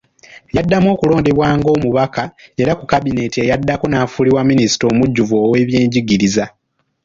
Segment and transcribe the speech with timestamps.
[0.55, 2.23] Yaddamu okulondebwa ng’omubaka
[2.61, 6.45] era ku kabineeti eyaddako n’afuulibwa Minisita omujjuvu ow’ebyenjigiriza.